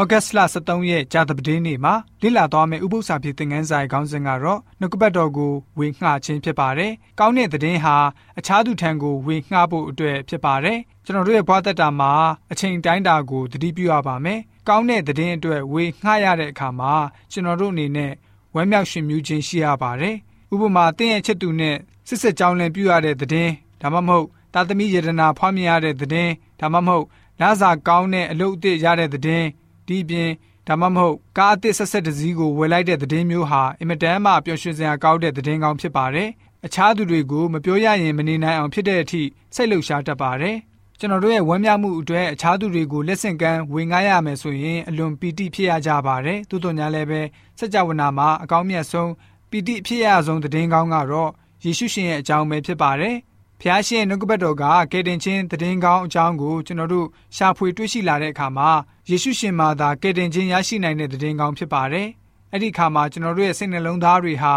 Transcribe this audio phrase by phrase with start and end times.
[0.00, 7.96] ဩဂတ်စ်လ23ရက်ကြာသပတေးနေ့မှာလေ့လာသွားမယ့်ဥပုသ္စာပြေသင်ခန်းစာရဲ့ခေါင်းစဉ်ကတော့နှုတ်ကပတ်တော်ကိုဝေငှခြင်းဖြစ်ပါတယ်။ကောင်းတဲ့သတင်းဟာ
[8.38, 12.12] အခြားသူထံကိုဝေငှဖို့အတွက်ဖြစ်ပါတယ်။ကျွန်တော်တို့ရဲ့ဘဝတက်တာမှာ
[12.52, 16.92] အချိန်တိုင်းတာကိုသတိပြုရပါမယ်။ကောင်းတဲ့သတင်းအတွက်ဝေငှရတဲ့အခါမှာ
[17.32, 18.12] ကျွန်တော်တို့အနေနဲ့
[18.54, 20.16] ဝမ်းမြောက်ရှင်မြူးခြင်းရှိရပါတယ်။
[20.54, 21.76] ဥပမာတင်းရဲ့ချစ်သူနဲ့
[22.08, 27.06] စစ်စစ်ကြောင်းလည်ပြုရတဲ့သတင်းဒါမှမဟုတ်တာသမီယရနာဖွားမြင်ရတဲ့သတင်းဒါမှမဟုတ်
[27.40, 29.46] လာစာကောင်းတဲ့အလုပ်အသစ်ရတဲ့သတင်း
[29.86, 30.30] ဒီပြင်
[30.68, 36.28] ဒါမှမဟုတ်ကားအသစ်ဆက်ဆက်တစည်းကိုဝယ်လိုက်တဲ့သတင်းမျိုးဟာအင်မတန်မှပျော်ရွှင်စရာကောင်းတဲ့သတင်းကောင်းဖြစ်ပါတယ်။
[36.66, 39.22] အခြားသူတွေကိုမပြောရရင်မနေနိုင်အောင်ဖြစ်တဲ့အထိ
[39.54, 40.56] စိတ်လှုပ်ရှားတတ်ပါတယ်။
[40.98, 47.20] ကျွန်တော်တို့ရဲ့ဝမ်းမြောက်မှုအတွက်အခြားသူတွေကိုလက်ဆင့်ကမ်းဝင်ငှားရမယ်ဆိုရင်အလွန်ပီတိဖြစ်ရကြပါတယ်။သို့တော်ညာလည်းပဲ
[47.58, 49.10] စัจ java နာမှာအကောင်းမြတ်ဆုံး
[49.50, 51.30] ပီတိဖြစ်ရဆုံးသတင်းကောင်းကတော့
[51.64, 53.16] ယေရှုရှင်ရဲ့အကြောင်းပဲဖြစ်ပါတယ်။
[53.60, 58.70] ဖျားရှင်နှုတ်ကပတ်တော်ကကယ်တင်ခြင်းတည်င်းကောင်းအကြောင်းကိုကျွန်တော်တို့ရှာဖွေတွေ့ရှိလာတဲ့အခါမှာ
[59.10, 62.08] ယေရှုရှင်မှာသာကယ်တင်ခြင်းရရှိနိုင်တဲ့တည်င်းကောင်းဖြစ်ပါတယ်။
[62.52, 64.54] အဲ့ဒီအခါမှာကျွန်တော်တို့ရဲ့စိတ်နှလုံးသားတွေဟာ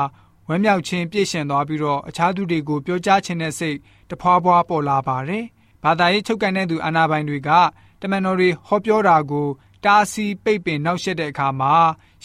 [0.48, 3.78] ဝမ်းမြောက်ခြင်းပြည့်စုံသွားပြီးတော့အခြားသူတွေကိုပြောကြားခြင်းတဲ့စိတ်
[4.10, 5.44] တဖွာဖွာပေါ်လာပါတယ်။
[5.84, 7.50] ဘာသာရေးချုပ်ကန်တဲ့သူအာနာပိုင်တွေက
[8.02, 9.48] တမန်တော်တွေဟောပြောတာကို
[9.86, 11.74] တားဆီးပိတ်ပင်နှောက်ယှက်တဲ့အခါမှာ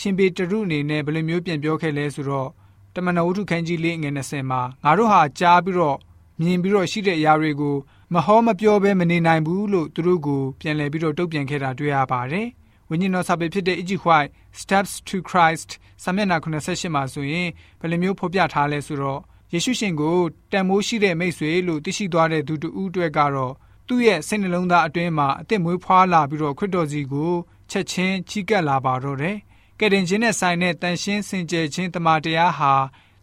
[0.00, 2.50] ရှင်ပေတရုအနေနဲ့ဘယ်လိုမျိုးပြန်ပြောခဲ့လဲဆိုတော့
[2.94, 5.98] တမန်တော်ဝုဒ္ဓခန်းကြီးလေးငယ်20မှာငါတို့ဟာကြားပြီးတော့
[6.40, 7.76] မြင်ပြီးတော့ရှိတဲ့အရာတွေကို
[8.14, 12.46] မဟောမပြောဘဲမနေနိုင်ဘူးလို့သူတို့ကိုပြန်လည်ပြီးတော့တုံ့ပြန်ခဲ့တာတွေ့ရပါတယ်။
[12.90, 15.70] ဝိညာဉ်တော်စာပေဖြစ်တဲ့ Egypt White Steps to Christ
[16.02, 17.48] စာမျက်နှာ88မှာဆိုရင်
[17.80, 19.20] ဘယ်လိုမျိုးဖော်ပြထားလဲဆိုတော့
[19.52, 20.16] ယေရှုရှင်ကို
[20.52, 23.54] တန်မိုးရှိတဲ့မိတ်ဆွေလို့သိရှိသွားတဲ့သူတူဦးအတွက်ကတော့
[23.88, 27.32] သူ့ရဲ့စိတ်နှလုံးသားအတွင်းမှာအသက်မွေးဖွားလာပြီးတော့ခရစ်တော်စီကို
[27.70, 29.36] ချက်ချင်းချီးကပ်လာပါတော့တယ်။
[29.78, 32.72] ကယ်တင်ခြင်းနဲ့ဆိုင်တဲ့တန်ရှင်းစင်ကြယ်ခြင်းတမန်တရားဟာ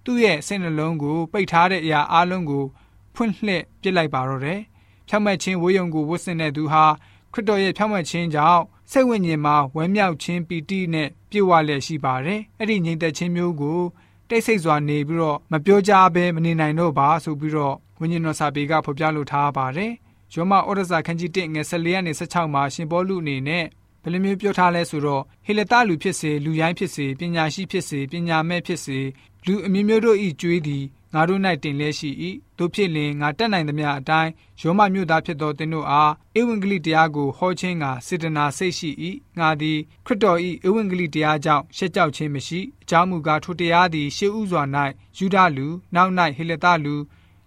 [0.06, 2.66] သူ့ရဲ့စိတ်နှလုံးကိုပိတ်ထားတဲ့အရာအလုံးကို
[3.22, 4.60] ဖွင့်လှစ်ပစ်လိုက်ပါတော့တယ်။
[5.08, 6.86] ဖြောင့်မတ်ခြင်းဝေယုံကိုဝတ်ဆင်တဲ့သူဟာ
[7.34, 8.62] ခရစ်တော်ရဲ့ဖြောင့်မတ်ခြင်းကြောင့်
[8.92, 13.80] စိတ်ဝိညာဉ်မှာဝမ်းမြောက်ခြင်းပီတိနဲ့ပြည့်ဝလျက်ရှိပါတယ်။အဲ့ဒီငြိမ်သက်ခြင်းမျိုးကို
[14.30, 19.92] တိတ်ဆိတ်စွာနေပြီးတော့မပြောကြဘဲမနေနိုင်တော့ပါဆိုပြီးတော့ဝိညာဉ်တော်စာပေကဖော်ပြလိုထားပါတယ်။
[20.34, 23.66] ယောမဩရစာခန်းကြီး1ငယ်14ရက်နေ16မှာရှင်ပေါလုအနေနဲ့
[24.04, 29.00] ဘယ်လိုမျိုးပြောထားလဲဆိုတော့ဟေလတလူဖြစ်စေလူရိုင်းဖြစ်စေပညာရှိဖြစ်စေပညာမဲ့ဖြစ်စေ
[29.46, 32.10] လူအမျိုးမျိုးတို့ဤကြွေးသည် ငါတို့၌တင်လဲရှိ၏
[32.58, 38.90] တို့ဖြစ်လင်ငါတက်နိုင်သမျှအတိုင်းယောမမြို့သားဖြစ်သောသင်တို့အားဧဝံဂေလိတရားကိုဟောခြင်းကစေတနာစိတ်ရှိ၏
[39.40, 44.64] ငါသည်ခရစ်တော်၏ဧဝံဂေလိတရားကြောင့်ရှက်ကြောက်ခြင်းမရှိအကြောင်းမူကားထိုတရားသည်ရှေးဥစွာ၌
[45.18, 46.96] ယူဒလူနောက်၌ဟေလသလူ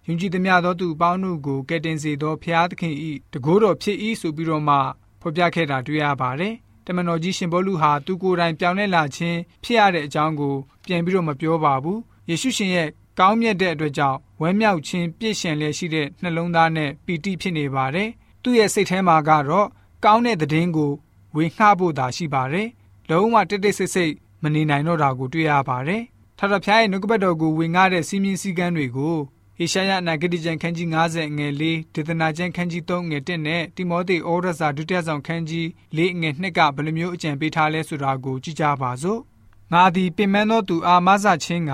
[0.05, 2.95] ယုံကြည်သမျှသောသူအပေါင်းတို့ကိုကယ်တင်စေသောဖျားသခင်၏
[3.33, 4.75] တကိုးတော်ဖြစ်၏ဆိုပြီးတော့မှ
[5.21, 6.53] ဖော်ပြခဲ့တာတွေ့ရပါတယ်
[6.85, 10.55] တမန်တော်ကြီးရှင်ဘောလူဟာသူကိုယ်တိုင်ပြောင်းလဲလာခြင်းဖြစ်ရတဲ့အကြောင်းကို
[10.85, 11.99] ပြန်ပြီးတော့မပြောပါဘူး
[12.29, 12.89] ယေရှုရှင်ရဲ့
[13.19, 18.09] ကောင်းမြတ်တဲ့အတွက်ကြောင့်ဝမ်းမြောက်ခြင်းပြည့်ရှင်လျက်ရှိတဲ့နှလုံးသားနဲ့ပီတိဖြစ်နေပါတယ်။
[18.43, 19.67] သူ့ရဲ့စိတ်ထဲမှာကတော့
[20.05, 20.91] ကောင်းတဲ့သတင်းကို
[21.35, 22.67] ဝေငှဖို့သာရှိပါတယ်။
[23.09, 26.01] လုံးဝတိတ်တိတ်ဆိတ်ဆိတ်မနေနိုင်တော့တာကိုတွေ့ရပါတယ်။
[26.37, 29.17] ထာဝရဘုရားရဲ့နှုတ်ကပတ်တော်ကိုဝေငှတဲ့စီးမြင်စည်းကမ်းတွေကို
[29.57, 35.65] ဟေရှာယအနာဂတိကျမ်းခန်းကြီး90ငယ်4ဒေသနာကျမ်းခန်းကြီး3ငယ်1နဲ့တိမောသေဩရစာဒုတိယဆောင်ခန်းကြီး
[35.97, 39.19] 4ငယ်2ကဘယ်လိုမျိုးအကြံပေးထားလဲဆိုတာကိုကြည့်ကြပါစို့။
[39.73, 41.73] ငါသည်ပင်မသောသူအားမဆခြင်းက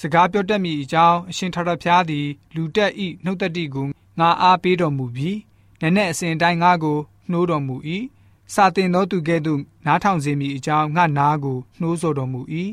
[0.00, 3.86] စကားပြောတတ်မိအကြောင်းအရှင်ထာဝရဘုရားသည် လူတက်ဤနှုတ်တတိကို
[4.18, 5.38] ငါအားပေးတော်မူပြီး
[5.80, 6.98] နည်းနည်းအစဉ်တိုင်းငါကို
[7.30, 7.76] နှိုးတော်မူ၏
[8.54, 12.40] စာတင်သောသူကဲ့သို့နားထောင်စေမိအကြောင်းငါနားကိုနှိုးဆော်တော်မူ၏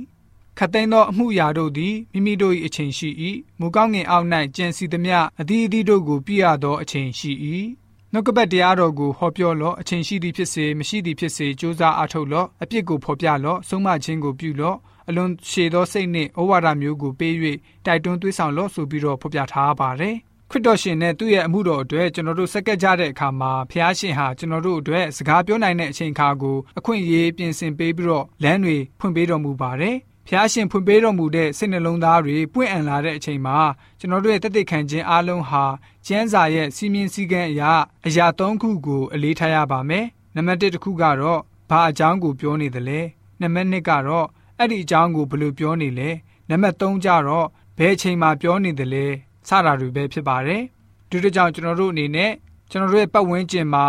[0.57, 3.09] ခတ်သိမ်းသောအမှုရာတို့သည်မိမိတို့၏အချိန်ရှိ၏
[3.59, 7.31] မူကောင်းငင်အောက်၌ကြံစီသမျှအသီးအသီးတို့ကိုပြရသောအချိန်ရှိ၏
[8.11, 14.77] နှုတ်ကပတ်တရားတော်ကိုဟောပြောလော့အချိန်ရှိသည်ဖြစ်စေမရှိသည်ဖြစ်စေကြိုးစားအားထုတ်လော့အပြစ်ကိုဖော်ပြလော့ဆုံးမခြင်းကိုပြုလော့
[15.07, 17.33] အလွန်ရှည်သောစိတ်နှင့်ဩဝါဒမျိုးကိုပေး၍
[17.85, 20.15] တိုက်တွန်းသွေးဆောင်လို့ဆိုပြီးတော့ဖော်ပြထားပါတယ်။
[20.49, 29.95] ခရစ်တော်ရှင်နဲ့သူ့ရဲ့အမှုတော်အတွက်ကျွန်တော်တို့စက္ကပ်ကြတဲ့အခါမှာဖះရှင်ဟာကျွန်တော်တို့အတွက်စကားပြောနိုင်တဲ့အချိန်အခါကိုအခွင့်အရေးပြင်ဆင်ပေးပြီးတော့လမ်းတွေဖွင့်ပေးတော်မူပါတယ်။
[30.27, 33.57] ဖះရှင်ဖွင့်ပေးတော်မူတဲ့စိတ်နှလုံးသားတွေပွင့်အံလာတဲ့အချိန်မှာ
[33.99, 35.63] ကျွန်တော်တို့ရဲ့တသက်ခံခြင်းအလုံးဟာ
[36.07, 37.71] ကျမ်းစာရဲ့စီမင်းစည်းကမ်းအရာ
[38.07, 40.05] အရာ၃ခုကိုအလေးထားရပါမယ်။
[40.35, 41.39] နံပါတ်၁တစ်ခုကတော့
[41.69, 42.99] ဘာအကြောင်းကိုပြောနေသလဲ။
[43.41, 44.27] နံပါတ်2ကတော့
[44.61, 46.09] အဲ့ဒီအကြောင်းကိုဘယ်လိုပြောနေလဲ
[46.49, 47.47] နံပါတ်3ကျတော့
[47.77, 49.05] ဘယ်အချိန်မှာပြောနေတယ်လဲ
[49.47, 50.61] စတာတွေပဲဖြစ်ပါတယ်
[51.09, 52.31] ဒီတို့ကြောင့်ကျွန်တော်တို့အနေနဲ့
[52.71, 53.85] ကျွန်တော်တို့ရဲ့ပတ်ဝန်းကျင်မှာ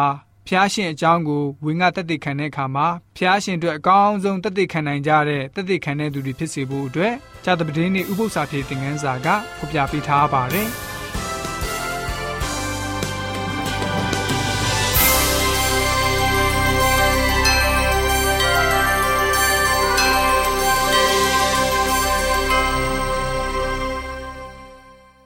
[0.46, 2.86] ဖျားရှင်အကြောင်းကိုဝင်းကတက်တည်ခံတဲ့အခါမှာ
[3.16, 7.14] ဖျားရှင်အတွက်အကောင်းဆုံးတက်တည်ခံနိုင်ကြတဲ့တက်တည်ခံတဲ့သူတွေဖြစ်စေဖို့အတွက်
[7.44, 9.28] ဇာတပတင်းနေဥပု္ပ္ပစာပြေသင်ခန်းစာက
[9.58, 10.70] ဖော်ပြပေးထားပါတယ်။